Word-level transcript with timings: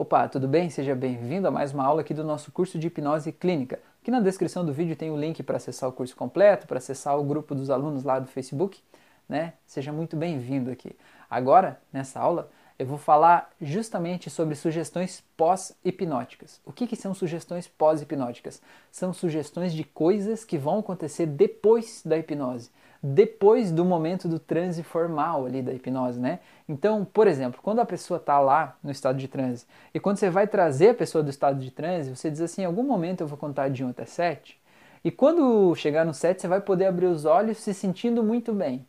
Opa, 0.00 0.26
tudo 0.26 0.48
bem? 0.48 0.70
Seja 0.70 0.94
bem-vindo 0.94 1.46
a 1.46 1.50
mais 1.50 1.74
uma 1.74 1.84
aula 1.84 2.00
aqui 2.00 2.14
do 2.14 2.24
nosso 2.24 2.50
curso 2.50 2.78
de 2.78 2.86
hipnose 2.86 3.30
clínica. 3.32 3.78
Aqui 4.00 4.10
na 4.10 4.18
descrição 4.18 4.64
do 4.64 4.72
vídeo 4.72 4.96
tem 4.96 5.10
o 5.10 5.16
link 5.18 5.42
para 5.42 5.58
acessar 5.58 5.90
o 5.90 5.92
curso 5.92 6.16
completo, 6.16 6.66
para 6.66 6.78
acessar 6.78 7.18
o 7.18 7.22
grupo 7.22 7.54
dos 7.54 7.68
alunos 7.68 8.02
lá 8.02 8.18
do 8.18 8.26
Facebook, 8.26 8.80
né? 9.28 9.52
Seja 9.66 9.92
muito 9.92 10.16
bem-vindo 10.16 10.70
aqui. 10.70 10.96
Agora, 11.28 11.78
nessa 11.92 12.18
aula, 12.18 12.48
eu 12.80 12.86
vou 12.86 12.96
falar 12.96 13.50
justamente 13.60 14.30
sobre 14.30 14.54
sugestões 14.54 15.22
pós-hipnóticas. 15.36 16.62
O 16.64 16.72
que, 16.72 16.86
que 16.86 16.96
são 16.96 17.12
sugestões 17.12 17.68
pós-hipnóticas? 17.68 18.62
São 18.90 19.12
sugestões 19.12 19.74
de 19.74 19.84
coisas 19.84 20.46
que 20.46 20.56
vão 20.56 20.78
acontecer 20.78 21.26
depois 21.26 22.00
da 22.02 22.16
hipnose 22.16 22.70
depois 23.02 23.72
do 23.72 23.82
momento 23.82 24.28
do 24.28 24.38
transe 24.38 24.82
formal 24.82 25.46
ali 25.46 25.62
da 25.62 25.72
hipnose, 25.72 26.20
né? 26.20 26.38
Então, 26.68 27.02
por 27.02 27.26
exemplo, 27.26 27.58
quando 27.62 27.80
a 27.80 27.86
pessoa 27.86 28.18
está 28.18 28.38
lá 28.38 28.76
no 28.82 28.90
estado 28.90 29.16
de 29.16 29.26
transe 29.26 29.64
e 29.94 29.98
quando 29.98 30.18
você 30.18 30.28
vai 30.28 30.46
trazer 30.46 30.90
a 30.90 30.94
pessoa 30.94 31.24
do 31.24 31.30
estado 31.30 31.58
de 31.58 31.70
transe, 31.70 32.14
você 32.14 32.30
diz 32.30 32.42
assim, 32.42 32.60
em 32.62 32.66
algum 32.66 32.82
momento 32.82 33.22
eu 33.22 33.26
vou 33.26 33.38
contar 33.38 33.70
de 33.70 33.82
1 33.82 33.88
até 33.88 34.04
7 34.04 34.60
e 35.02 35.10
quando 35.10 35.74
chegar 35.76 36.04
no 36.04 36.12
7 36.12 36.42
você 36.42 36.48
vai 36.48 36.60
poder 36.60 36.86
abrir 36.86 37.06
os 37.06 37.24
olhos 37.24 37.56
se 37.56 37.72
sentindo 37.72 38.22
muito 38.22 38.52
bem. 38.52 38.86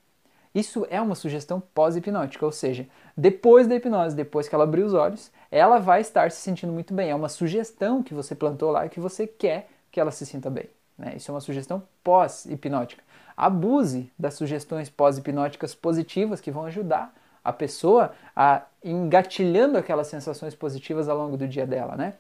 Isso 0.54 0.86
é 0.90 1.00
uma 1.00 1.16
sugestão 1.16 1.62
pós-hipnótica, 1.74 2.46
ou 2.46 2.52
seja, 2.52 2.88
depois 3.16 3.68
da 3.68 3.76
hipnose, 3.76 4.16
depois 4.16 4.50
que 4.50 4.56
ela 4.56 4.66
abrir 4.66 4.84
os 4.84 4.94
olhos, 4.94 5.32
ela 5.50 5.80
vai 5.80 6.02
estar 6.02 6.30
se 6.32 6.42
sentindo 6.42 6.74
muito 6.74 6.94
bem. 6.94 7.10
É 7.10 7.16
uma 7.16 7.30
sugestão 7.30 8.04
que 8.04 8.14
você 8.14 8.36
plantou 8.36 8.72
lá 8.72 8.86
e 8.86 8.90
que 8.90 9.00
você 9.00 9.26
quer 9.26 9.70
que 9.92 10.00
ela 10.00 10.12
se 10.12 10.26
sinta 10.26 10.50
bem. 10.50 10.70
Né? 10.98 11.14
Isso 11.16 11.32
é 11.32 11.34
uma 11.34 11.42
sugestão 11.42 11.82
pós-hipnótica 12.04 13.02
abuse 13.36 14.12
das 14.20 14.36
sugestões 14.36 14.88
pós-hipnóticas 14.88 15.74
positivas 15.74 16.40
que 16.40 16.52
vão 16.52 16.66
ajudar 16.66 17.12
a 17.44 17.52
pessoa 17.52 18.12
a 18.36 18.64
engatilhando 18.84 19.80
aquelas 19.80 20.08
sensações 20.08 20.54
positivas 20.54 21.10
ao 21.10 21.18
longo 21.18 21.36
do 21.36 21.48
dia 21.48 21.66
dela, 21.66 21.96
né? 21.96 22.14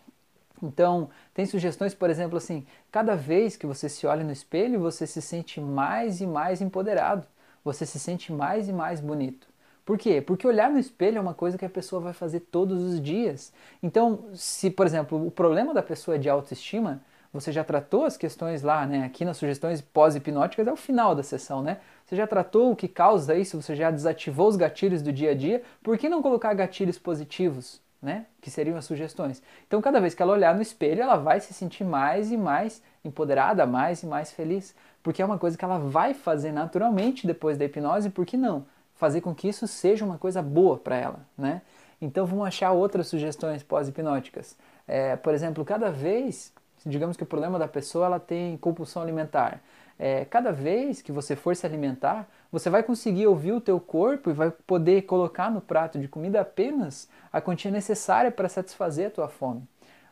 Então, 0.63 1.09
tem 1.34 1.45
sugestões, 1.45 1.93
por 1.93 2.09
exemplo, 2.09 2.38
assim, 2.38 2.66
cada 2.91 3.16
vez 3.16 3.55
que 3.55 3.68
você 3.68 3.88
se 3.90 4.05
olha 4.05 4.23
no 4.23 4.32
espelho, 4.32 4.79
você 4.79 5.05
se 5.05 5.21
sente 5.21 5.62
mais 5.62 6.21
e 6.21 6.27
mais 6.27 6.60
empoderado, 6.60 7.26
você 7.63 7.85
se 7.85 7.99
sente 7.99 8.31
mais 8.31 8.67
e 8.67 8.73
mais 8.73 8.99
bonito. 8.99 9.48
Por 9.85 9.98
quê? 9.98 10.21
Porque 10.21 10.48
olhar 10.48 10.70
no 10.70 10.79
espelho 10.79 11.17
é 11.17 11.21
uma 11.21 11.34
coisa 11.34 11.57
que 11.57 11.65
a 11.65 11.70
pessoa 11.70 12.01
vai 12.01 12.13
fazer 12.13 12.41
todos 12.41 12.81
os 12.84 13.01
dias. 13.01 13.51
Então, 13.81 14.26
se, 14.34 14.70
por 14.70 14.85
exemplo, 14.85 15.26
o 15.26 15.31
problema 15.31 15.73
da 15.73 15.82
pessoa 15.82 16.15
é 16.15 16.20
de 16.20 16.29
autoestima, 16.29 17.01
você 17.34 17.51
já 17.51 17.63
tratou 17.63 18.05
as 18.05 18.17
questões 18.17 18.62
lá, 18.62 18.85
né? 18.85 19.05
Aqui 19.05 19.23
nas 19.23 19.37
sugestões 19.37 19.82
pós-hipnóticas 19.82 20.67
é 20.67 20.71
o 20.71 20.76
final 20.76 21.15
da 21.15 21.23
sessão, 21.23 21.63
né? 21.63 21.79
Você 22.05 22.15
já 22.15 22.27
tratou 22.27 22.71
o 22.71 22.76
que 22.76 22.87
causa 22.87 23.35
isso, 23.35 23.62
você 23.62 23.76
já 23.76 23.89
desativou 23.89 24.48
os 24.49 24.55
gatilhos 24.55 25.01
do 25.01 25.13
dia 25.13 25.32
a 25.32 25.35
dia, 25.35 25.63
por 25.82 25.98
que 25.98 26.09
não 26.09 26.21
colocar 26.21 26.54
gatilhos 26.54 26.99
positivos, 26.99 27.82
né? 28.02 28.26
Que 28.41 28.49
seriam 28.49 28.77
as 28.77 28.85
sugestões. 28.85 29.41
Então, 29.68 29.82
cada 29.82 29.99
vez 29.99 30.13
que 30.13 30.21
ela 30.21 30.34
olhar 30.34 30.55
no 30.55 30.62
espelho, 30.62 31.02
ela 31.02 31.18
vai 31.18 31.40
se 31.40 31.54
sentir 31.54 31.84
mais 31.84 32.32
e 32.32 32.38
mais 32.38 32.82
empoderada, 33.04 33.66
mais 33.66 34.04
e 34.04 34.05
mais 34.05 34.32
feliz, 34.32 34.76
porque 35.04 35.21
é 35.21 35.26
uma 35.26 35.38
coisa 35.38 35.57
que 35.57 35.66
ela 35.66 35.77
vai 35.77 36.13
fazer 36.13 36.52
naturalmente 36.52 37.27
depois 37.27 37.57
da 37.57 37.66
hipnose, 37.66 38.10
por 38.10 38.26
que 38.26 38.38
não? 38.38 38.66
Fazer 38.96 39.22
com 39.22 39.34
que 39.34 39.48
isso 39.48 39.68
seja 39.68 40.05
uma 40.05 40.18
coisa 40.18 40.41
boa 40.41 40.77
para 40.77 40.96
ela, 40.96 41.20
né? 41.38 41.62
Então, 42.02 42.26
vamos 42.26 42.48
achar 42.48 42.72
outras 42.72 43.07
sugestões 43.07 43.62
pós-hipnóticas. 43.62 44.57
É, 44.88 45.16
por 45.16 45.34
exemplo, 45.34 45.63
cada 45.63 45.91
vez 45.91 46.52
digamos 46.85 47.18
que 47.18 47.24
o 47.24 47.26
problema 47.26 47.60
da 47.60 47.68
pessoa 47.68 48.05
ela 48.05 48.20
tem 48.20 48.57
compulsão 48.57 49.02
alimentar. 49.02 49.62
É, 50.04 50.26
cada 50.26 50.52
vez 50.52 50.99
que 50.99 51.12
você 51.12 51.35
for 51.35 51.55
se 51.55 51.63
alimentar, 51.63 52.27
você 52.52 52.71
vai 52.71 52.82
conseguir 52.82 53.27
ouvir 53.27 53.52
o 53.52 53.62
teu 53.62 53.80
corpo 53.80 54.32
e 54.32 54.34
vai 54.34 54.49
poder 54.49 55.04
colocar 55.04 55.52
no 55.52 55.62
prato 55.62 55.99
de 55.99 56.07
comida 56.07 56.41
apenas 56.41 57.07
a 57.32 57.40
quantia 57.40 57.70
necessária 57.70 58.32
para 58.32 58.49
satisfazer 58.49 59.10
a 59.10 59.12
tua 59.12 59.27
fome. 59.27 59.62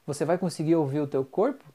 Você 0.06 0.24
vai 0.24 0.38
conseguir 0.38 0.76
ouvir 0.76 1.00
o 1.00 1.08
teu 1.08 1.26
corpo 1.26 1.66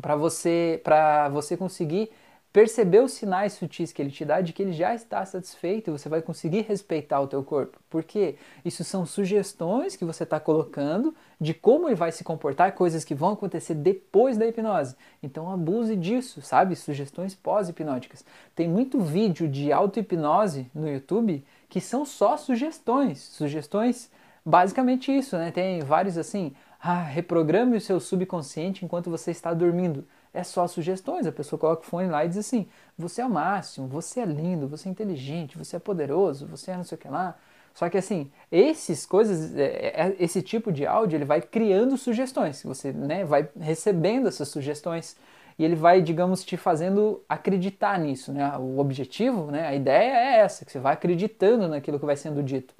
para 0.00 0.14
você 0.14 0.80
para 0.84 1.28
você 1.28 1.56
conseguir 1.56 2.08
perceber 2.54 3.02
os 3.02 3.10
sinais 3.10 3.54
sutis 3.54 3.92
que 3.92 4.00
ele 4.00 4.12
te 4.12 4.24
dá 4.24 4.40
de 4.40 4.52
que 4.52 4.62
ele 4.62 4.72
já 4.72 4.94
está 4.94 5.26
satisfeito 5.26 5.90
e 5.90 5.90
você 5.90 6.08
vai 6.08 6.22
conseguir 6.22 6.60
respeitar 6.60 7.20
o 7.20 7.26
teu 7.26 7.42
corpo. 7.42 7.80
Porque 7.90 8.36
isso 8.64 8.84
são 8.84 9.04
sugestões 9.04 9.96
que 9.96 10.04
você 10.04 10.22
está 10.22 10.38
colocando 10.38 11.12
de 11.40 11.52
como 11.52 11.88
ele 11.88 11.96
vai 11.96 12.12
se 12.12 12.22
comportar, 12.22 12.70
coisas 12.76 13.04
que 13.04 13.12
vão 13.12 13.32
acontecer 13.32 13.74
depois 13.74 14.38
da 14.38 14.46
hipnose. 14.46 14.94
Então 15.20 15.50
abuse 15.50 15.96
disso, 15.96 16.40
sabe? 16.42 16.76
Sugestões 16.76 17.34
pós-hipnóticas. 17.34 18.24
Tem 18.54 18.68
muito 18.68 19.00
vídeo 19.00 19.48
de 19.48 19.72
auto-hipnose 19.72 20.70
no 20.72 20.88
YouTube 20.88 21.44
que 21.68 21.80
são 21.80 22.04
só 22.06 22.36
sugestões. 22.36 23.18
Sugestões, 23.18 24.08
basicamente 24.46 25.10
isso, 25.10 25.36
né? 25.36 25.50
Tem 25.50 25.80
vários 25.80 26.16
assim, 26.16 26.54
ah, 26.80 27.02
reprograme 27.02 27.76
o 27.76 27.80
seu 27.80 27.98
subconsciente 27.98 28.84
enquanto 28.84 29.10
você 29.10 29.32
está 29.32 29.52
dormindo 29.52 30.06
é 30.34 30.42
só 30.42 30.66
sugestões. 30.66 31.26
A 31.26 31.32
pessoa 31.32 31.58
coloca 31.58 31.82
o 31.82 31.86
fone 31.86 32.08
lá 32.08 32.24
e 32.24 32.28
diz 32.28 32.36
assim: 32.38 32.66
você 32.98 33.22
é 33.22 33.26
o 33.26 33.30
máximo, 33.30 33.86
você 33.86 34.20
é 34.20 34.24
lindo, 34.26 34.68
você 34.68 34.88
é 34.88 34.92
inteligente, 34.92 35.56
você 35.56 35.76
é 35.76 35.78
poderoso, 35.78 36.46
você 36.46 36.72
é 36.72 36.76
não 36.76 36.84
sei 36.84 36.96
o 36.96 37.00
que 37.00 37.08
lá. 37.08 37.36
Só 37.72 37.88
que 37.88 37.98
assim, 37.98 38.30
esses 38.52 39.04
coisas, 39.04 39.56
é, 39.56 39.92
é, 39.94 40.16
esse 40.20 40.42
tipo 40.42 40.70
de 40.70 40.86
áudio, 40.86 41.16
ele 41.16 41.24
vai 41.24 41.40
criando 41.40 41.96
sugestões. 41.96 42.62
Você 42.62 42.92
né, 42.92 43.24
vai 43.24 43.48
recebendo 43.58 44.28
essas 44.28 44.48
sugestões 44.48 45.16
e 45.58 45.64
ele 45.64 45.74
vai, 45.74 46.00
digamos, 46.00 46.44
te 46.44 46.56
fazendo 46.56 47.22
acreditar 47.28 47.98
nisso. 47.98 48.32
Né? 48.32 48.56
O 48.58 48.78
objetivo, 48.78 49.50
né, 49.50 49.66
a 49.66 49.74
ideia 49.74 50.12
é 50.12 50.38
essa, 50.38 50.64
que 50.64 50.70
você 50.70 50.78
vai 50.78 50.94
acreditando 50.94 51.66
naquilo 51.66 51.98
que 51.98 52.06
vai 52.06 52.16
sendo 52.16 52.42
dito. 52.42 52.74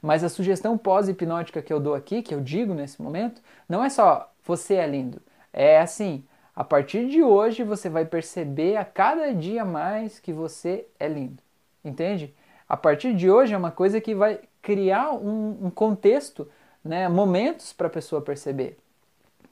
Mas 0.00 0.22
a 0.22 0.28
sugestão 0.28 0.78
pós-hipnótica 0.78 1.60
que 1.62 1.72
eu 1.72 1.80
dou 1.80 1.94
aqui, 1.94 2.22
que 2.22 2.34
eu 2.34 2.40
digo 2.40 2.74
nesse 2.74 3.02
momento, 3.02 3.40
não 3.68 3.82
é 3.82 3.88
só 3.88 4.32
você 4.44 4.74
é 4.74 4.86
lindo. 4.86 5.20
É 5.52 5.80
assim, 5.80 6.22
a 6.56 6.64
partir 6.64 7.06
de 7.06 7.22
hoje 7.22 7.62
você 7.62 7.90
vai 7.90 8.06
perceber 8.06 8.76
a 8.76 8.84
cada 8.84 9.34
dia 9.34 9.62
mais 9.62 10.18
que 10.18 10.32
você 10.32 10.86
é 10.98 11.06
lindo. 11.06 11.42
Entende? 11.84 12.34
A 12.66 12.78
partir 12.78 13.14
de 13.14 13.30
hoje 13.30 13.52
é 13.52 13.56
uma 13.56 13.70
coisa 13.70 14.00
que 14.00 14.14
vai 14.14 14.40
criar 14.62 15.12
um, 15.12 15.66
um 15.66 15.70
contexto, 15.70 16.48
né, 16.82 17.08
momentos 17.10 17.74
para 17.74 17.88
a 17.88 17.90
pessoa 17.90 18.22
perceber. 18.22 18.78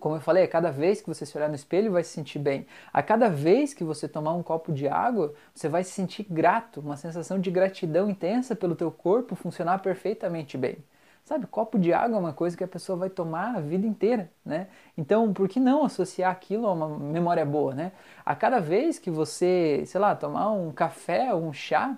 Como 0.00 0.16
eu 0.16 0.20
falei, 0.20 0.44
a 0.44 0.48
cada 0.48 0.70
vez 0.70 1.00
que 1.02 1.08
você 1.08 1.24
se 1.26 1.36
olhar 1.36 1.48
no 1.48 1.54
espelho 1.54 1.92
vai 1.92 2.02
se 2.02 2.10
sentir 2.10 2.38
bem. 2.38 2.66
A 2.92 3.02
cada 3.02 3.28
vez 3.28 3.74
que 3.74 3.84
você 3.84 4.08
tomar 4.08 4.32
um 4.32 4.42
copo 4.42 4.72
de 4.72 4.88
água, 4.88 5.34
você 5.54 5.68
vai 5.68 5.84
se 5.84 5.90
sentir 5.90 6.26
grato, 6.28 6.80
uma 6.80 6.96
sensação 6.96 7.38
de 7.38 7.50
gratidão 7.50 8.10
intensa 8.10 8.56
pelo 8.56 8.74
teu 8.74 8.90
corpo 8.90 9.34
funcionar 9.34 9.80
perfeitamente 9.80 10.56
bem. 10.56 10.78
Sabe, 11.24 11.46
copo 11.46 11.78
de 11.78 11.90
água 11.90 12.18
é 12.18 12.20
uma 12.20 12.34
coisa 12.34 12.54
que 12.54 12.62
a 12.62 12.68
pessoa 12.68 12.98
vai 12.98 13.08
tomar 13.08 13.56
a 13.56 13.60
vida 13.60 13.86
inteira, 13.86 14.30
né? 14.44 14.68
Então, 14.96 15.32
por 15.32 15.48
que 15.48 15.58
não 15.58 15.82
associar 15.82 16.30
aquilo 16.30 16.66
a 16.66 16.72
uma 16.72 16.86
memória 16.98 17.46
boa, 17.46 17.74
né? 17.74 17.92
A 18.26 18.36
cada 18.36 18.60
vez 18.60 18.98
que 18.98 19.10
você, 19.10 19.84
sei 19.86 19.98
lá, 19.98 20.14
tomar 20.14 20.52
um 20.52 20.70
café 20.70 21.32
ou 21.32 21.42
um 21.42 21.52
chá, 21.52 21.96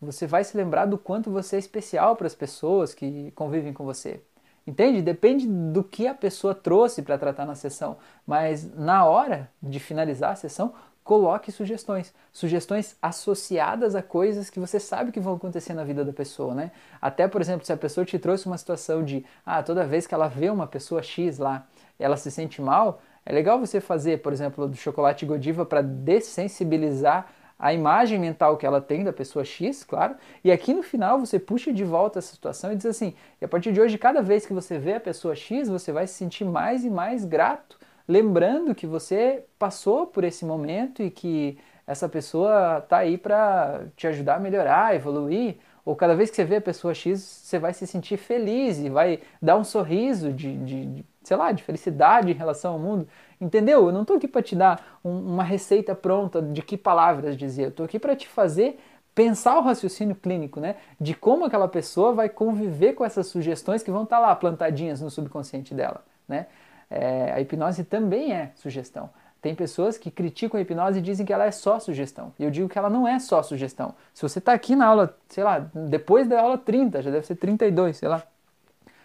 você 0.00 0.28
vai 0.28 0.44
se 0.44 0.56
lembrar 0.56 0.86
do 0.86 0.96
quanto 0.96 1.28
você 1.28 1.56
é 1.56 1.58
especial 1.58 2.14
para 2.14 2.28
as 2.28 2.36
pessoas 2.36 2.94
que 2.94 3.32
convivem 3.32 3.72
com 3.72 3.84
você. 3.84 4.22
Entende? 4.64 5.02
Depende 5.02 5.48
do 5.48 5.82
que 5.82 6.06
a 6.06 6.14
pessoa 6.14 6.54
trouxe 6.54 7.02
para 7.02 7.18
tratar 7.18 7.46
na 7.46 7.56
sessão, 7.56 7.96
mas 8.24 8.72
na 8.76 9.04
hora 9.04 9.50
de 9.60 9.80
finalizar 9.80 10.32
a 10.32 10.36
sessão, 10.36 10.72
coloque 11.08 11.50
sugestões, 11.50 12.12
sugestões 12.30 12.94
associadas 13.00 13.94
a 13.94 14.02
coisas 14.02 14.50
que 14.50 14.60
você 14.60 14.78
sabe 14.78 15.10
que 15.10 15.18
vão 15.18 15.36
acontecer 15.36 15.72
na 15.72 15.82
vida 15.82 16.04
da 16.04 16.12
pessoa, 16.12 16.54
né? 16.54 16.70
Até, 17.00 17.26
por 17.26 17.40
exemplo, 17.40 17.64
se 17.64 17.72
a 17.72 17.78
pessoa 17.78 18.04
te 18.04 18.18
trouxe 18.18 18.44
uma 18.44 18.58
situação 18.58 19.02
de, 19.02 19.24
ah, 19.46 19.62
toda 19.62 19.86
vez 19.86 20.06
que 20.06 20.12
ela 20.12 20.28
vê 20.28 20.50
uma 20.50 20.66
pessoa 20.66 21.02
X 21.02 21.38
lá, 21.38 21.66
ela 21.98 22.18
se 22.18 22.30
sente 22.30 22.60
mal, 22.60 23.00
é 23.24 23.32
legal 23.32 23.58
você 23.58 23.80
fazer, 23.80 24.20
por 24.20 24.34
exemplo, 24.34 24.68
do 24.68 24.76
chocolate 24.76 25.24
Godiva 25.24 25.64
para 25.64 25.80
dessensibilizar 25.80 27.32
a 27.58 27.72
imagem 27.72 28.18
mental 28.18 28.58
que 28.58 28.66
ela 28.66 28.82
tem 28.82 29.02
da 29.02 29.12
pessoa 29.12 29.46
X, 29.46 29.82
claro, 29.82 30.14
e 30.44 30.52
aqui 30.52 30.74
no 30.74 30.82
final 30.82 31.18
você 31.18 31.38
puxa 31.38 31.72
de 31.72 31.84
volta 31.84 32.18
essa 32.18 32.34
situação 32.34 32.70
e 32.70 32.76
diz 32.76 32.84
assim: 32.84 33.14
e 33.40 33.46
a 33.46 33.48
partir 33.48 33.72
de 33.72 33.80
hoje, 33.80 33.96
cada 33.96 34.20
vez 34.20 34.44
que 34.44 34.52
você 34.52 34.78
vê 34.78 34.92
a 34.92 35.00
pessoa 35.00 35.34
X, 35.34 35.70
você 35.70 35.90
vai 35.90 36.06
se 36.06 36.12
sentir 36.12 36.44
mais 36.44 36.84
e 36.84 36.90
mais 36.90 37.24
grato 37.24 37.77
lembrando 38.08 38.74
que 38.74 38.86
você 38.86 39.44
passou 39.58 40.06
por 40.06 40.24
esse 40.24 40.44
momento 40.44 41.02
e 41.02 41.10
que 41.10 41.58
essa 41.86 42.08
pessoa 42.08 42.78
está 42.82 42.98
aí 42.98 43.18
para 43.18 43.82
te 43.96 44.06
ajudar 44.06 44.36
a 44.36 44.40
melhorar, 44.40 44.94
evoluir. 44.94 45.56
Ou 45.84 45.96
cada 45.96 46.14
vez 46.14 46.28
que 46.28 46.36
você 46.36 46.44
vê 46.44 46.56
a 46.56 46.60
pessoa 46.60 46.92
X, 46.92 47.20
você 47.20 47.58
vai 47.58 47.72
se 47.72 47.86
sentir 47.86 48.16
feliz 48.18 48.78
e 48.78 48.90
vai 48.90 49.20
dar 49.40 49.56
um 49.56 49.64
sorriso 49.64 50.32
de, 50.32 50.56
de, 50.58 50.86
de 50.86 51.04
sei 51.22 51.36
lá, 51.36 51.50
de 51.52 51.62
felicidade 51.62 52.30
em 52.30 52.34
relação 52.34 52.74
ao 52.74 52.78
mundo. 52.78 53.08
Entendeu? 53.40 53.86
Eu 53.86 53.92
não 53.92 54.02
estou 54.02 54.16
aqui 54.16 54.28
para 54.28 54.42
te 54.42 54.54
dar 54.54 54.98
um, 55.02 55.10
uma 55.10 55.42
receita 55.42 55.94
pronta 55.94 56.42
de 56.42 56.60
que 56.60 56.76
palavras 56.76 57.36
dizer. 57.36 57.64
Eu 57.64 57.68
estou 57.68 57.86
aqui 57.86 57.98
para 57.98 58.14
te 58.14 58.28
fazer 58.28 58.78
pensar 59.14 59.58
o 59.58 59.62
raciocínio 59.62 60.14
clínico, 60.14 60.60
né? 60.60 60.76
De 61.00 61.14
como 61.14 61.44
aquela 61.44 61.66
pessoa 61.66 62.12
vai 62.12 62.28
conviver 62.28 62.92
com 62.92 63.04
essas 63.04 63.26
sugestões 63.26 63.82
que 63.82 63.90
vão 63.90 64.04
estar 64.04 64.16
tá 64.16 64.22
lá 64.22 64.36
plantadinhas 64.36 65.00
no 65.00 65.10
subconsciente 65.10 65.74
dela, 65.74 66.04
né? 66.28 66.46
É, 66.90 67.32
a 67.32 67.40
hipnose 67.40 67.84
também 67.84 68.32
é 68.32 68.52
sugestão. 68.56 69.10
Tem 69.40 69.54
pessoas 69.54 69.96
que 69.96 70.10
criticam 70.10 70.58
a 70.58 70.62
hipnose 70.62 70.98
e 70.98 71.02
dizem 71.02 71.24
que 71.24 71.32
ela 71.32 71.44
é 71.44 71.50
só 71.50 71.78
sugestão. 71.78 72.32
E 72.38 72.44
eu 72.44 72.50
digo 72.50 72.68
que 72.68 72.76
ela 72.76 72.90
não 72.90 73.06
é 73.06 73.18
só 73.20 73.42
sugestão. 73.42 73.94
Se 74.12 74.22
você 74.22 74.40
está 74.40 74.52
aqui 74.52 74.74
na 74.74 74.86
aula, 74.86 75.16
sei 75.28 75.44
lá, 75.44 75.60
depois 75.88 76.28
da 76.28 76.40
aula 76.40 76.58
30, 76.58 77.02
já 77.02 77.10
deve 77.10 77.26
ser 77.26 77.36
32, 77.36 77.96
sei 77.96 78.08
lá. 78.08 78.24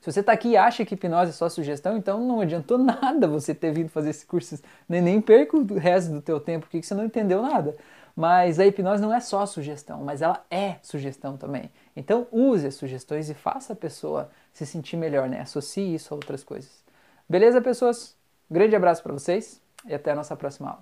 Se 0.00 0.12
você 0.12 0.20
está 0.20 0.32
aqui 0.32 0.50
e 0.50 0.56
acha 0.56 0.84
que 0.84 0.94
hipnose 0.94 1.30
é 1.30 1.32
só 1.32 1.48
sugestão, 1.48 1.96
então 1.96 2.20
não 2.20 2.40
adiantou 2.40 2.76
nada 2.78 3.26
você 3.26 3.54
ter 3.54 3.72
vindo 3.72 3.88
fazer 3.88 4.10
esse 4.10 4.26
curso, 4.26 4.58
nem, 4.88 5.00
nem 5.00 5.20
perca 5.20 5.56
o 5.56 5.64
resto 5.78 6.12
do 6.12 6.20
teu 6.20 6.38
tempo, 6.38 6.66
porque 6.66 6.82
você 6.82 6.94
não 6.94 7.04
entendeu 7.04 7.40
nada. 7.42 7.74
Mas 8.14 8.58
a 8.58 8.66
hipnose 8.66 9.00
não 9.00 9.14
é 9.14 9.20
só 9.20 9.46
sugestão, 9.46 10.02
mas 10.02 10.20
ela 10.20 10.44
é 10.50 10.76
sugestão 10.82 11.36
também. 11.36 11.70
Então 11.96 12.26
use 12.30 12.66
as 12.66 12.74
sugestões 12.74 13.30
e 13.30 13.34
faça 13.34 13.72
a 13.72 13.76
pessoa 13.76 14.30
se 14.52 14.66
sentir 14.66 14.96
melhor, 14.96 15.28
né? 15.28 15.40
Associe 15.40 15.94
isso 15.94 16.12
a 16.12 16.16
outras 16.16 16.42
coisas. 16.42 16.82
Beleza, 17.28 17.60
pessoas? 17.60 18.16
Grande 18.50 18.74
abraço 18.74 19.02
para 19.02 19.12
vocês 19.12 19.60
e 19.84 19.94
até 19.94 20.12
a 20.12 20.14
nossa 20.14 20.34
próxima 20.36 20.70
aula. 20.70 20.76